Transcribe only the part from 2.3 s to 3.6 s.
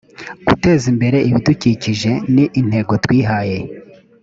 ni intego twihaye